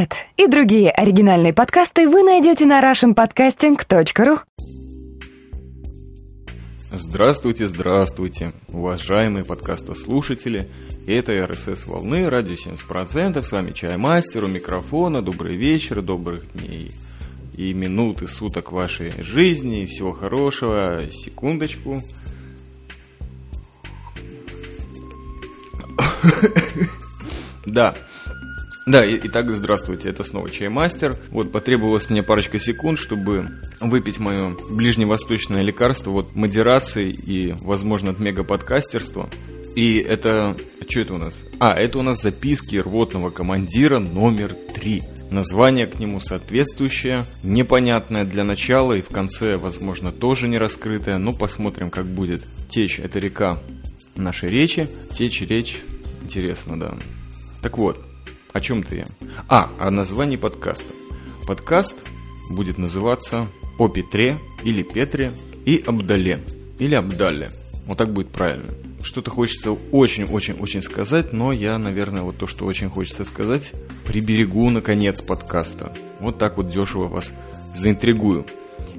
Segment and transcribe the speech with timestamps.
[0.00, 4.40] Этот и другие оригинальные подкасты вы найдете на russianpodcasting.ru
[6.90, 10.70] Здравствуйте, здравствуйте, уважаемые подкастослушатели.
[11.06, 16.92] Это РСС Волны, радио 70%, с вами Чаймастер, у микрофона, добрый вечер, добрых дней
[17.58, 22.02] и минуты, суток вашей жизни, всего хорошего, секундочку.
[27.66, 27.94] Да,
[28.90, 31.16] да, итак, здравствуйте, это снова Чаймастер.
[31.30, 33.48] Вот, потребовалось мне парочка секунд, чтобы
[33.80, 39.30] выпить мое ближневосточное лекарство вот модерации и, возможно, от мегаподкастерства.
[39.76, 40.56] И это...
[40.88, 41.34] Что это у нас?
[41.60, 45.02] А, это у нас записки рвотного командира номер три.
[45.30, 51.32] Название к нему соответствующее, непонятное для начала и в конце, возможно, тоже не раскрытое, но
[51.32, 52.42] посмотрим, как будет.
[52.68, 53.58] Течь– это река
[54.16, 55.78] нашей речи, течь– речь.
[56.22, 56.94] Интересно, да.
[57.62, 58.04] Так вот,
[58.52, 59.06] о чем-то я.
[59.48, 60.92] А, о названии подкаста.
[61.46, 61.96] Подкаст
[62.50, 63.46] будет называться
[63.78, 65.32] «О Петре» или «Петре»
[65.64, 66.40] и «Абдале»
[66.78, 67.50] или «Абдале».
[67.86, 68.72] Вот так будет правильно.
[69.02, 73.72] Что-то хочется очень-очень-очень сказать, но я, наверное, вот то, что очень хочется сказать,
[74.04, 75.92] приберегу на конец подкаста.
[76.20, 77.32] Вот так вот дешево вас
[77.76, 78.46] заинтригую.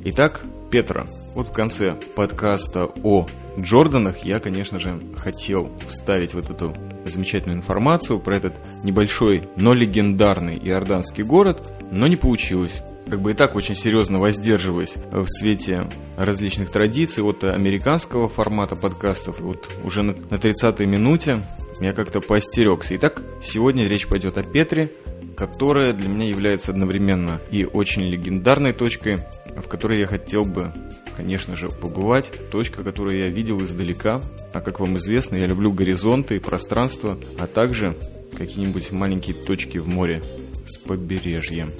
[0.06, 1.06] Итак, Петра.
[1.36, 3.28] Вот в конце подкаста о
[3.60, 10.58] Джорданах я, конечно же, хотел вставить вот эту замечательную информацию про этот небольшой, но легендарный
[10.58, 12.84] иорданский город, но не получилось.
[13.10, 19.42] Как бы и так очень серьезно воздерживаясь в свете различных традиций от американского формата подкастов.
[19.42, 21.42] Вот уже на 30-й минуте
[21.82, 22.96] я как-то поостерегся.
[22.96, 24.92] Итак, сегодня речь пойдет о Петре,
[25.36, 29.18] которая для меня является одновременно и очень легендарной точкой,
[29.58, 30.72] в которой я хотел бы
[31.16, 32.32] конечно же, побывать.
[32.52, 34.22] Точка, которую я видел издалека.
[34.54, 37.96] А как вам известно, я люблю горизонты и пространство, а также
[38.38, 40.24] какие-нибудь маленькие точки в море
[40.66, 41.72] с побережьем.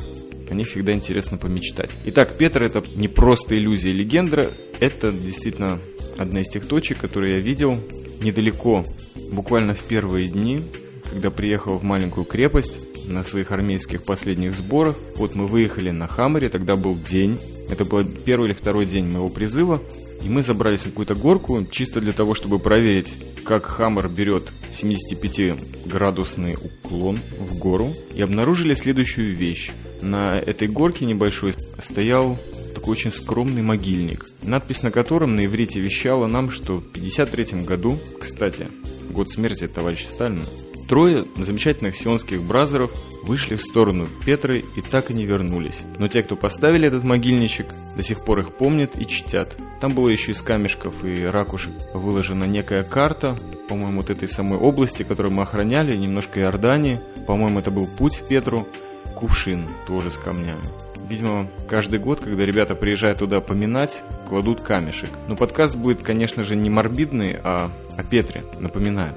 [0.50, 1.92] О них всегда интересно помечтать.
[2.06, 5.80] Итак, Петр это не просто иллюзия и это действительно
[6.18, 7.78] одна из тех точек, которые я видел
[8.22, 8.84] недалеко,
[9.32, 10.64] буквально в первые дни,
[11.10, 14.96] когда приехал в маленькую крепость на своих армейских последних сборах.
[15.16, 17.40] Вот мы выехали на Хаммере, тогда был день,
[17.72, 19.82] это был первый или второй день моего призыва.
[20.24, 26.58] И мы забрались на какую-то горку, чисто для того, чтобы проверить, как Хаммер берет 75-градусный
[26.62, 27.94] уклон в гору.
[28.14, 29.72] И обнаружили следующую вещь.
[30.02, 32.38] На этой горке небольшой стоял
[32.76, 38.00] такой очень скромный могильник, надпись на котором на иврите вещала нам, что в 1953 году,
[38.20, 38.68] кстати,
[39.12, 40.46] год смерти товарища Сталина,
[40.92, 42.92] Трое замечательных сионских бразеров
[43.24, 45.84] вышли в сторону Петры и так и не вернулись.
[45.98, 49.56] Но те, кто поставили этот могильничек, до сих пор их помнят и чтят.
[49.80, 53.38] Там было еще из камешков и ракушек выложена некая карта,
[53.68, 57.00] по-моему, вот этой самой области, которую мы охраняли, немножко Иордании.
[57.26, 58.68] По-моему, это был путь в Петру.
[59.16, 60.62] Кувшин тоже с камнями.
[61.08, 65.10] Видимо, каждый год, когда ребята приезжают туда поминать, кладут камешек.
[65.28, 69.14] Но подкаст будет, конечно же, не морбидный, а о Петре, напоминаю.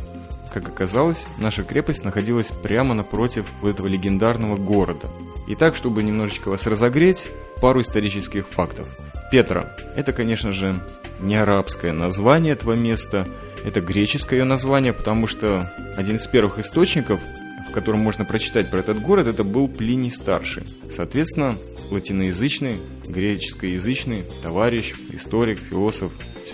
[0.55, 5.09] Как оказалось, наша крепость находилась прямо напротив этого легендарного города.
[5.49, 7.25] И так, чтобы немножечко вас разогреть,
[7.61, 8.87] пару исторических фактов.
[9.33, 10.81] Петра– это, конечно же,
[11.19, 13.27] не арабское название этого места,
[13.65, 17.21] это греческое ее название, потому что один из первых источников,
[17.69, 20.63] в котором можно прочитать про этот город, это был Плиний Старший.
[20.95, 21.57] Соответственно,
[21.91, 22.79] латиноязычный,
[23.09, 26.13] греческоязычный товарищ, историк, философ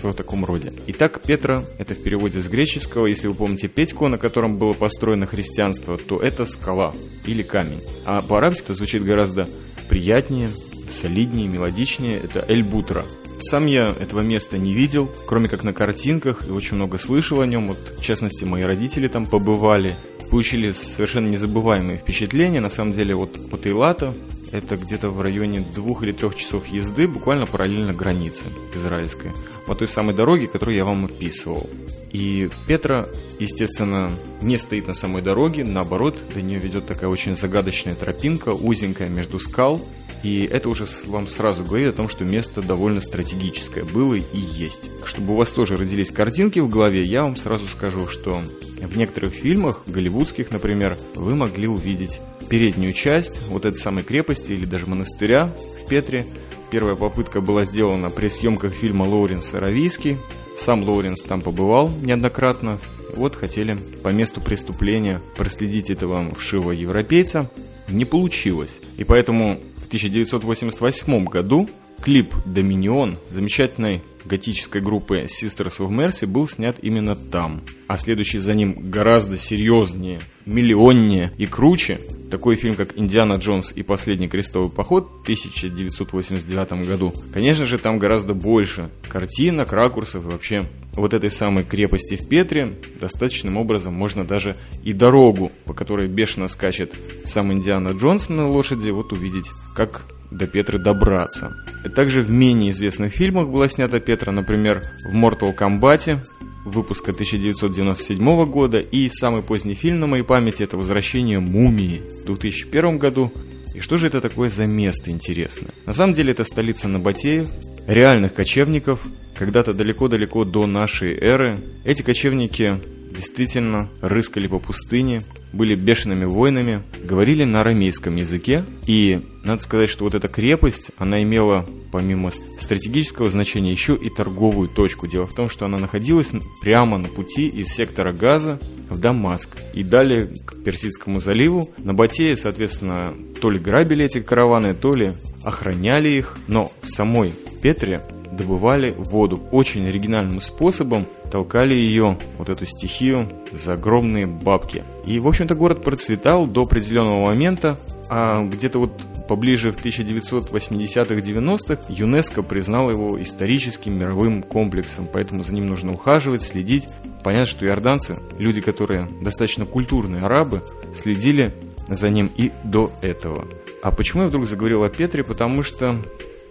[0.09, 0.73] в таком роде.
[0.87, 5.25] Итак, Петра– это в переводе с греческого, если вы помните Петьку, на котором было построено
[5.25, 6.93] христианство, то это скала
[7.25, 7.81] или камень.
[8.05, 9.47] А по-арабски это звучит гораздо
[9.89, 10.49] приятнее,
[10.89, 12.19] солиднее, мелодичнее.
[12.19, 13.05] Это Эль-Бутра.
[13.39, 17.47] Сам я этого места не видел, кроме как на картинках, и очень много слышал о
[17.47, 17.69] нем.
[17.69, 19.95] Вот, в частности, мои родители там побывали,
[20.31, 22.61] получили совершенно незабываемые впечатления.
[22.61, 24.13] На самом деле, вот от Эйлата
[24.51, 29.31] это где-то в районе двух или трех часов езды, буквально параллельно границе израильской,
[29.67, 31.69] по той самой дороге, которую я вам описывал.
[32.11, 33.05] И Петра,
[33.41, 39.09] естественно, не стоит на самой дороге, наоборот, до нее ведет такая очень загадочная тропинка, узенькая
[39.09, 39.81] между скал,
[40.23, 44.91] и это уже вам сразу говорит о том, что место довольно стратегическое было и есть.
[45.05, 48.43] Чтобы у вас тоже родились картинки в голове, я вам сразу скажу, что
[48.79, 54.65] в некоторых фильмах, голливудских, например, вы могли увидеть переднюю часть вот этой самой крепости или
[54.65, 56.27] даже монастыря в Петре.
[56.69, 60.17] Первая попытка была сделана при съемках фильма Лоуренс Равийский.
[60.57, 62.79] Сам Лоуренс там побывал неоднократно.
[63.15, 67.49] Вот хотели по месту преступления проследить этого вшивого европейца.
[67.89, 68.79] Не получилось.
[68.97, 69.59] И поэтому
[69.91, 71.69] 1988 году
[72.01, 77.61] клип «Доминион» замечательной готической группы Sisters of Mercy был снят именно там.
[77.87, 81.99] А следующий за ним гораздо серьезнее, миллионнее и круче
[82.29, 87.13] такой фильм, как «Индиана Джонс и последний крестовый поход» в 1989 году.
[87.33, 92.73] Конечно же, там гораздо больше картинок, ракурсов и вообще вот этой самой крепости в Петре
[92.99, 96.93] достаточным образом можно даже и дорогу, по которой бешено скачет
[97.25, 101.55] сам Индиана Джонс на лошади, вот увидеть, как до Петры добраться.
[101.95, 106.19] Также в менее известных фильмах была снята Петра, например, в Mortal Kombat
[106.65, 112.97] выпуска 1997 года и самый поздний фильм на моей памяти это «Возвращение мумии» в 2001
[112.97, 113.31] году.
[113.73, 115.71] И что же это такое за место интересное?
[115.85, 117.49] На самом деле это столица Набатеев,
[117.87, 119.01] реальных кочевников,
[119.35, 121.59] когда-то далеко-далеко до нашей эры.
[121.83, 122.79] Эти кочевники
[123.15, 128.63] действительно рыскали по пустыне, были бешеными воинами, говорили на арамейском языке.
[128.85, 134.69] И надо сказать, что вот эта крепость, она имела помимо стратегического значения еще и торговую
[134.69, 135.07] точку.
[135.07, 136.31] Дело в том, что она находилась
[136.61, 138.59] прямо на пути из сектора Газа
[138.89, 139.49] в Дамаск.
[139.73, 141.69] И далее к Персидскому заливу.
[141.77, 145.13] На Батее, соответственно, то ли грабили эти караваны, то ли
[145.43, 146.37] охраняли их.
[146.47, 148.01] Но в самой Петре
[148.41, 154.83] добывали воду очень оригинальным способом, толкали ее, вот эту стихию, за огромные бабки.
[155.05, 157.77] И, в общем-то, город процветал до определенного момента,
[158.09, 165.67] а где-то вот поближе в 1980-х-90-х ЮНЕСКО признал его историческим мировым комплексом, поэтому за ним
[165.67, 166.89] нужно ухаживать, следить.
[167.23, 170.61] Понятно, что иорданцы, люди, которые достаточно культурные арабы,
[170.93, 171.53] следили
[171.87, 173.47] за ним и до этого.
[173.81, 175.23] А почему я вдруг заговорил о Петре?
[175.23, 175.95] Потому что,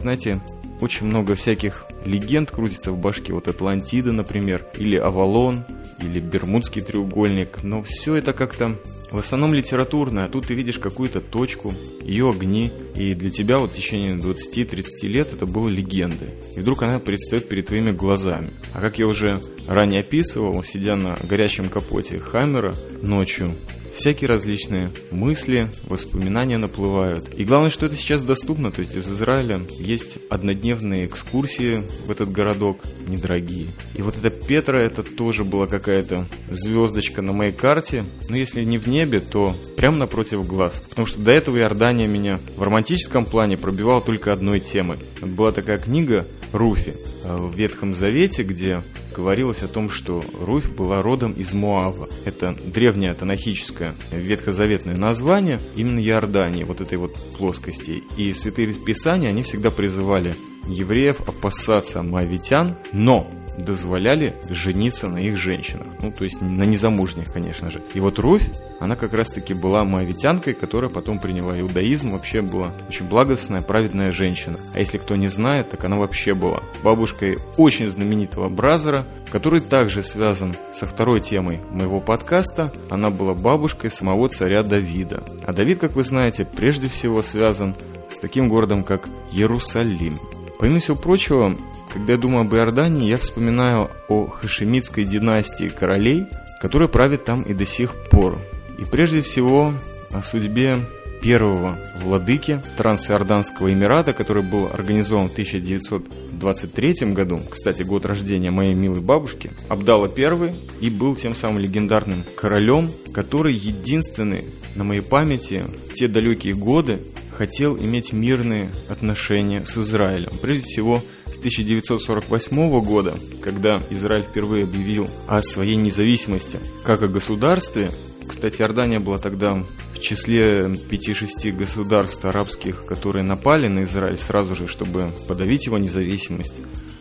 [0.00, 0.40] знаете,
[0.80, 3.32] очень много всяких легенд крутится в башке.
[3.32, 5.64] Вот Атлантида, например, или Авалон,
[6.00, 7.62] или Бермудский треугольник.
[7.62, 8.76] Но все это как-то
[9.10, 13.72] в основном литературное, а тут ты видишь какую-то точку, ее огни, и для тебя вот
[13.72, 16.28] в течение 20-30 лет это было легендой.
[16.56, 18.50] И вдруг она предстает перед твоими глазами.
[18.72, 23.54] А как я уже ранее описывал, сидя на горячем капоте Хаммера ночью,
[23.94, 27.34] всякие различные мысли, воспоминания наплывают.
[27.36, 32.30] И главное, что это сейчас доступно, то есть из Израиля есть однодневные экскурсии в этот
[32.30, 33.68] городок, недорогие.
[33.94, 38.78] И вот эта Петра, это тоже была какая-то звездочка на моей карте, но если не
[38.78, 40.82] в небе, то прямо напротив глаз.
[40.88, 44.98] Потому что до этого Иордания меня в романтическом плане пробивала только одной темой.
[45.20, 46.94] Вот была такая книга Руфи
[47.24, 48.82] э, в Ветхом Завете, где
[49.14, 52.08] говорилось о том, что Руфь была родом из Моава.
[52.24, 58.02] Это древнее танахическое ветхозаветное название именно Иордании, вот этой вот плоскости.
[58.16, 60.34] И святые писания, они всегда призывали
[60.68, 65.86] евреев опасаться моавитян, но дозволяли жениться на их женщинах.
[66.02, 67.82] Ну, то есть на незамужних, конечно же.
[67.94, 73.06] И вот Руфь, она как раз-таки была моавитянкой, которая потом приняла иудаизм, вообще была очень
[73.06, 74.56] благостная, праведная женщина.
[74.74, 80.02] А если кто не знает, так она вообще была бабушкой очень знаменитого Бразера, который также
[80.02, 82.72] связан со второй темой моего подкаста.
[82.88, 85.22] Она была бабушкой самого царя Давида.
[85.46, 87.74] А Давид, как вы знаете, прежде всего связан
[88.10, 90.18] с таким городом, как Иерусалим.
[90.58, 91.56] Помимо всего прочего,
[91.92, 96.26] когда я думаю об Иордании, я вспоминаю о хашемитской династии королей,
[96.60, 98.38] которая правит там и до сих пор.
[98.78, 99.74] И прежде всего
[100.12, 100.78] о судьбе
[101.20, 109.00] первого владыки Трансиорданского Эмирата, который был организован в 1923 году, кстати, год рождения моей милой
[109.00, 114.46] бабушки, Абдала I, и был тем самым легендарным королем, который единственный
[114.76, 117.00] на моей памяти в те далекие годы
[117.36, 120.32] хотел иметь мирные отношения с Израилем.
[120.40, 127.90] Прежде всего, с 1948 года, когда Израиль впервые объявил о своей независимости как о государстве,
[128.30, 134.68] кстати, Иордания была тогда в числе 5-6 государств арабских, которые напали на Израиль сразу же,
[134.68, 136.54] чтобы подавить его независимость.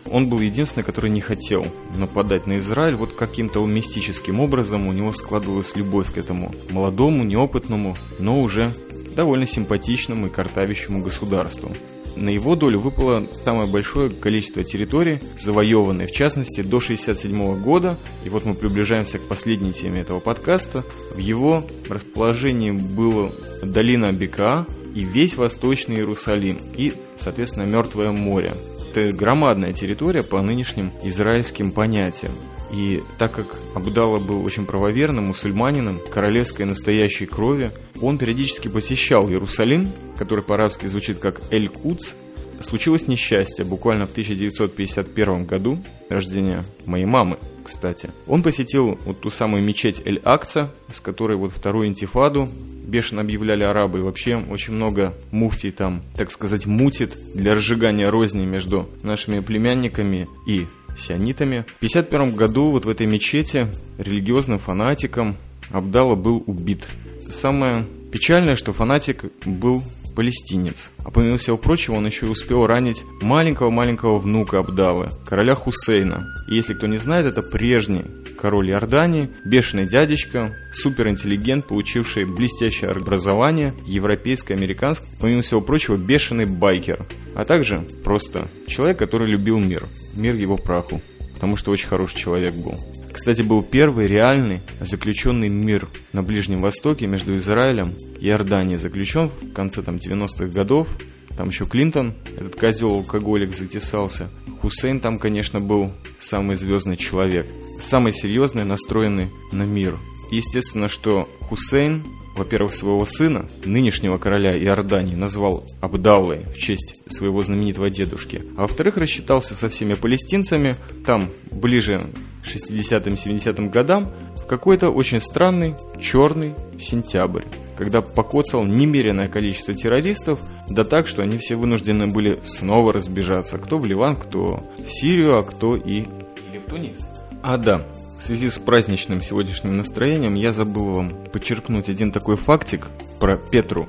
[0.06, 1.64] Он был единственный, который не хотел
[1.96, 2.96] нападать на Израиль.
[2.96, 8.74] Вот каким-то мистическим образом у него складывалась любовь к этому молодому, неопытному, но уже
[9.14, 11.70] довольно симпатичному и картавящему государству.
[12.16, 17.96] На его долю выпало самое большое количество территорий, завоеванной в частности до 1967 года.
[18.24, 20.84] И вот мы приближаемся к последней теме этого подкаста.
[21.14, 28.52] В его расположении было долина Бека и весь Восточный Иерусалим и, соответственно, Мертвое море.
[28.90, 32.32] Это громадная территория по нынешним израильским понятиям.
[32.72, 39.88] И так как Абдалла был очень правоверным мусульманином, королевской настоящей крови, он периодически посещал Иерусалим,
[40.16, 42.14] который по-арабски звучит как Эль-Куц.
[42.60, 48.10] Случилось несчастье буквально в 1951 году, рождения моей мамы, кстати.
[48.26, 52.48] Он посетил вот ту самую мечеть Эль-Акца, с которой вот вторую интифаду
[52.90, 54.00] бешено объявляли арабы.
[54.00, 60.28] И вообще очень много муфтий там, так сказать, мутит для разжигания розни между нашими племянниками
[60.46, 60.66] и
[61.00, 61.64] сионитами.
[61.80, 63.66] В 1951 году вот в этой мечети
[63.98, 65.36] религиозным фанатиком
[65.70, 66.84] Абдалла был убит.
[67.30, 69.82] Самое печальное, что фанатик был
[70.14, 70.90] палестинец.
[71.04, 76.26] А помимо всего прочего, он еще и успел ранить маленького-маленького внука Абдалы, короля Хусейна.
[76.50, 78.04] И если кто не знает, это прежний
[78.40, 87.06] король Иордании, бешеный дядечка, суперинтеллигент, получивший блестящее образование, европейское, американское, помимо всего прочего, бешеный байкер,
[87.34, 91.02] а также просто человек, который любил мир, мир его праху,
[91.34, 92.74] потому что очень хороший человек был.
[93.12, 98.78] Кстати, был первый реальный заключенный мир на Ближнем Востоке между Израилем и Иорданией.
[98.78, 100.88] Заключен в конце там, 90-х годов.
[101.36, 104.28] Там еще Клинтон, этот козел алкоголик, затесался.
[104.60, 107.46] Хусейн там, конечно, был самый звездный человек.
[107.80, 109.96] Самый серьезный, настроенный на мир.
[110.30, 112.04] Естественно, что Хусейн
[112.36, 118.96] во-первых, своего сына, нынешнего короля Иордании, назвал Абдаллой в честь своего знаменитого дедушки, а во-вторых,
[118.96, 122.00] рассчитался со всеми палестинцами, там, ближе
[122.44, 127.44] 60-70-м годам, в какой-то очень странный черный сентябрь,
[127.76, 133.78] когда покоцал немеренное количество террористов, да так, что они все вынуждены были снова разбежаться, кто
[133.78, 136.04] в Ливан, кто в Сирию, а кто и
[136.50, 136.96] или в Тунис.
[137.42, 137.82] А да,
[138.20, 143.88] в связи с праздничным сегодняшним настроением я забыл вам подчеркнуть один такой фактик про Петру.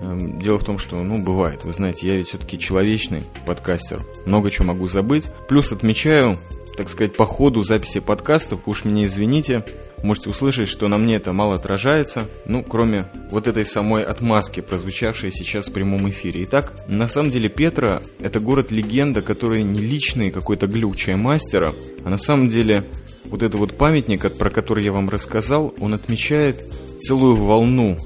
[0.00, 4.50] Эм, дело в том, что, ну, бывает, вы знаете, я ведь все-таки человечный подкастер, много
[4.50, 5.30] чего могу забыть.
[5.48, 6.38] Плюс отмечаю,
[6.76, 9.64] так сказать, по ходу записи подкастов, уж меня извините,
[10.02, 15.30] можете услышать, что на мне это мало отражается, ну, кроме вот этой самой отмазки, прозвучавшей
[15.32, 16.44] сейчас в прямом эфире.
[16.44, 21.74] Итак, на самом деле Петра– это город-легенда, который не личный какой-то глюк мастера,
[22.04, 22.84] а на самом деле
[23.24, 26.60] вот этот вот памятник, про который я вам рассказал, он отмечает
[27.00, 27.96] целую волну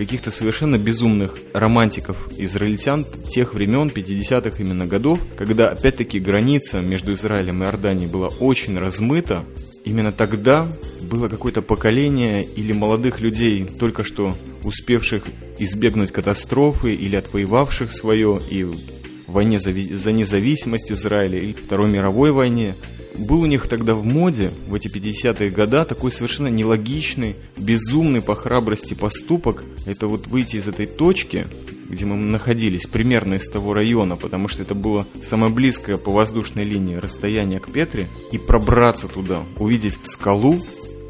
[0.00, 7.62] каких-то совершенно безумных романтиков израильтян тех времен, 50-х именно годов, когда опять-таки граница между Израилем
[7.62, 9.44] и Иорданией была очень размыта.
[9.84, 10.66] Именно тогда
[11.02, 15.24] было какое-то поколение или молодых людей, только что успевших
[15.58, 18.78] избегнуть катастрофы или отвоевавших свое и в
[19.26, 22.74] войне за, за независимость Израиля или Второй мировой войне,
[23.16, 28.34] был у них тогда в моде, в эти 50-е годы, такой совершенно нелогичный, безумный по
[28.34, 29.64] храбрости поступок.
[29.86, 31.46] Это вот выйти из этой точки,
[31.88, 36.64] где мы находились, примерно из того района, потому что это было самое близкое по воздушной
[36.64, 40.56] линии расстояние к Петре, и пробраться туда, увидеть скалу.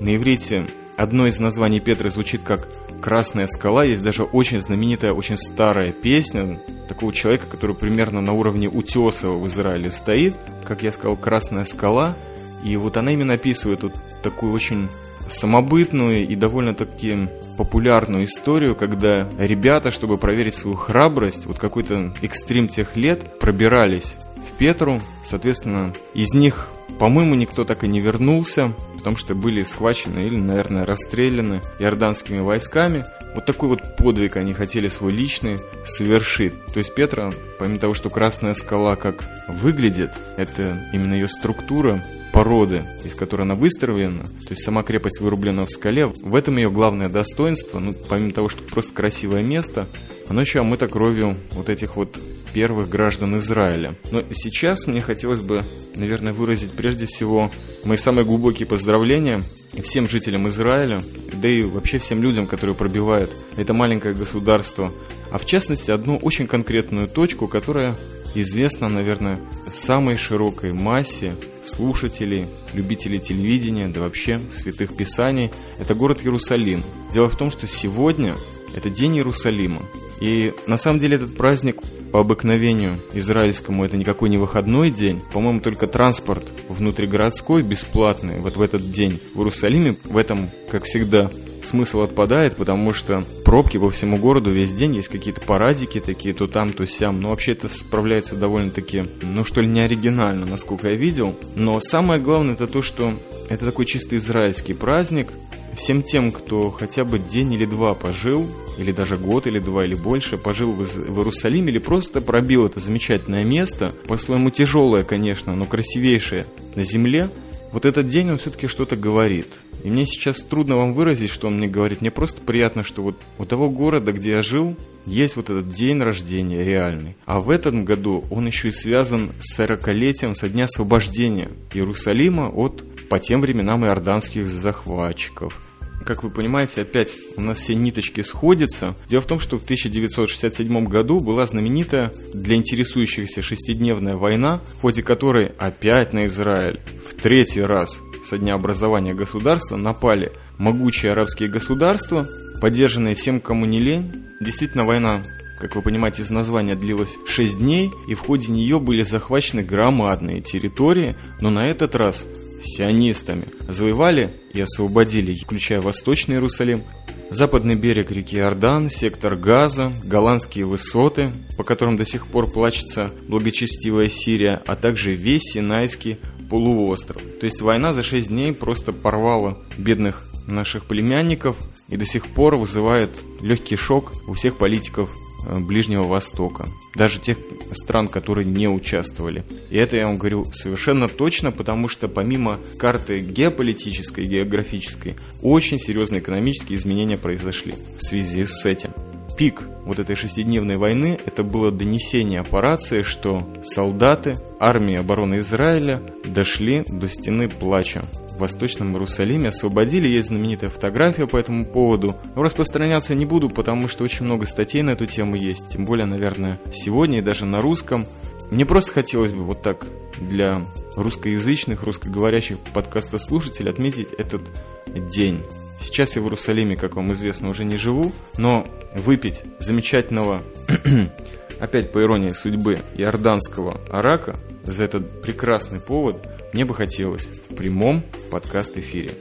[0.00, 0.66] На иврите
[1.00, 2.68] одно из названий Петры звучит как
[3.00, 3.84] «Красная скала».
[3.84, 9.46] Есть даже очень знаменитая, очень старая песня, такого человека, который примерно на уровне Утесова в
[9.46, 12.16] Израиле стоит, как я сказал, Красная скала,
[12.62, 14.90] и вот она именно описывает вот такую очень
[15.26, 22.96] самобытную и довольно-таки популярную историю, когда ребята, чтобы проверить свою храбрость, вот какой-то экстрим тех
[22.96, 29.34] лет, пробирались в Петру, соответственно, из них, по-моему, никто так и не вернулся, потому что
[29.34, 33.06] были схвачены или, наверное, расстреляны иорданскими войсками.
[33.34, 36.52] Вот такой вот подвиг они хотели свой личный совершить.
[36.66, 42.04] То есть Петра, помимо того, что Красная скала как выглядит, это именно ее структура,
[42.34, 46.70] породы, из которой она выстроена, то есть сама крепость вырублена в скале, в этом ее
[46.70, 49.88] главное достоинство, ну, помимо того, что просто красивое место,
[50.28, 52.18] оно еще омыто кровью вот этих вот
[52.52, 53.94] первых граждан Израиля.
[54.10, 55.64] Но сейчас мне хотелось бы,
[55.94, 57.50] наверное, выразить прежде всего
[57.84, 59.42] мои самые глубокие поздравления
[59.82, 61.02] всем жителям Израиля,
[61.32, 64.92] да и вообще всем людям, которые пробивают это маленькое государство,
[65.30, 67.96] а в частности одну очень конкретную точку, которая
[68.34, 69.40] известна, наверное,
[69.72, 75.50] самой широкой массе слушателей, любителей телевидения, да вообще святых писаний.
[75.78, 76.82] Это город Иерусалим.
[77.12, 78.36] Дело в том, что сегодня
[78.74, 79.82] это День Иерусалима.
[80.20, 81.80] И на самом деле этот праздник
[82.12, 85.22] по обыкновению израильскому это никакой не выходной день.
[85.32, 89.96] По-моему, только транспорт внутригородской бесплатный вот в этот день в Иерусалиме.
[90.04, 91.30] В этом, как всегда,
[91.64, 96.46] смысл отпадает, потому что пробки по всему городу весь день, есть какие-то парадики такие, то
[96.46, 97.20] там, то сям.
[97.20, 101.36] Но вообще это справляется довольно-таки, ну что ли, не оригинально, насколько я видел.
[101.54, 103.14] Но самое главное это то, что
[103.48, 105.32] это такой чисто израильский праздник,
[105.76, 108.46] Всем тем, кто хотя бы день или два пожил,
[108.76, 113.44] или даже год, или два, или больше, пожил в, Иерусалиме, или просто пробил это замечательное
[113.44, 117.30] место, по-своему тяжелое, конечно, но красивейшее на земле,
[117.72, 119.46] вот этот день, он все-таки что-то говорит.
[119.82, 122.00] И мне сейчас трудно вам выразить, что он мне говорит.
[122.00, 126.00] Мне просто приятно, что вот у того города, где я жил, есть вот этот день
[126.02, 127.16] рождения реальный.
[127.26, 132.84] А в этом году он еще и связан с 40-летием со дня освобождения Иерусалима от
[133.08, 135.60] по тем временам иорданских захватчиков.
[136.04, 138.96] Как вы понимаете, опять у нас все ниточки сходятся.
[139.08, 145.02] Дело в том, что в 1967 году была знаменитая для интересующихся шестидневная война, в ходе
[145.02, 152.26] которой опять на Израиль в третий раз со дня образования государства напали могучие арабские государства,
[152.60, 154.24] поддержанные всем, кому не лень.
[154.40, 155.22] Действительно, война
[155.60, 160.40] как вы понимаете, из названия длилась 6 дней, и в ходе нее были захвачены громадные
[160.40, 162.26] территории, но на этот раз
[162.64, 163.44] сионистами.
[163.68, 166.84] Завоевали и освободили, включая Восточный Иерусалим,
[167.30, 174.08] западный берег реки Иордан, сектор Газа, голландские высоты, по которым до сих пор плачется благочестивая
[174.08, 176.18] Сирия, а также весь Синайский
[176.50, 177.22] полуостров.
[177.40, 181.56] То есть война за 6 дней просто порвала бедных наших племянников
[181.88, 185.10] и до сих пор вызывает легкий шок у всех политиков
[185.46, 187.38] Э, Ближнего Востока, даже тех
[187.72, 189.44] стран, которые не участвовали.
[189.70, 196.20] И это я вам говорю совершенно точно, потому что помимо карты геополитической, географической, очень серьезные
[196.20, 198.90] экономические изменения произошли в связи с этим.
[199.38, 206.84] Пик вот этой шестидневной войны это было донесение операции, что солдаты армии обороны Израиля дошли
[206.86, 208.04] до стены плача
[208.36, 210.06] в Восточном Иерусалиме освободили.
[210.06, 212.14] Есть знаменитая фотография по этому поводу.
[212.36, 215.70] Но распространяться не буду, потому что очень много статей на эту тему есть.
[215.70, 218.06] Тем более, наверное, сегодня и даже на русском.
[218.52, 219.88] Мне просто хотелось бы вот так
[220.20, 220.62] для
[220.94, 224.42] русскоязычных, русскоговорящих подкаста слушателей отметить этот
[224.86, 225.42] день.
[225.80, 230.42] Сейчас я в Иерусалиме, как вам известно, уже не живу, но выпить замечательного,
[231.60, 236.16] опять по иронии судьбы, иорданского арака за этот прекрасный повод–
[236.52, 239.12] мне бы хотелось в прямом подкаст-эфире.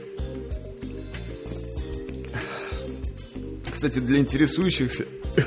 [3.70, 5.04] Кстати, для интересующихся...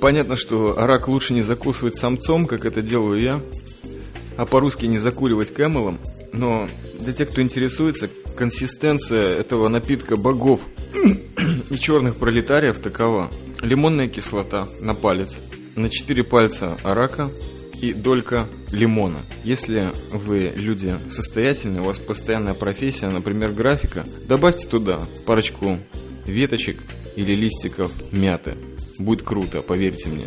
[0.00, 3.40] Понятно, что рак лучше не закусывать самцом, как это делаю я,
[4.36, 5.98] а по-русски не закуривать кэмелом.
[6.32, 6.68] Но
[6.98, 10.60] для тех, кто интересуется, консистенция этого напитка богов
[11.70, 13.30] и черных пролетариев такова.
[13.62, 15.36] Лимонная кислота на палец,
[15.74, 17.30] на 4 пальца арака,
[17.80, 19.20] и долька лимона.
[19.44, 25.78] Если вы люди состоятельные, у вас постоянная профессия, например, графика, добавьте туда парочку
[26.26, 26.80] веточек
[27.16, 28.56] или листиков мяты.
[28.98, 30.26] Будет круто, поверьте мне.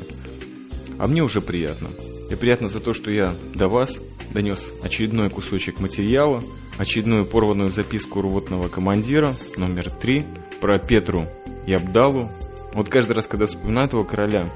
[0.98, 1.90] А мне уже приятно.
[2.30, 4.00] И приятно за то, что я до вас
[4.34, 6.44] донес очередной кусочек материала,
[6.78, 10.26] очередную порванную записку рвотного командира, номер три,
[10.60, 11.28] про Петру
[11.66, 12.30] и Абдалу.
[12.74, 14.50] Вот каждый раз, когда вспоминаю этого короля,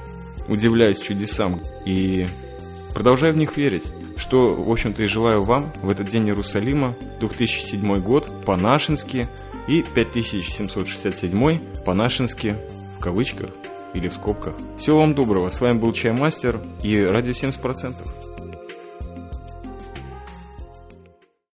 [0.47, 2.27] удивляюсь чудесам и
[2.95, 3.83] Продолжаю в них верить,
[4.15, 9.27] что, в общем-то, и желаю вам в этот день Иерусалима, 2007 год, по-нашенски,
[9.67, 12.55] и 5767 по-нашенски,
[12.97, 13.49] в кавычках
[13.93, 14.55] или в скобках.
[14.77, 18.34] Всего вам доброго, с вами был Чаймастер и радио 70%.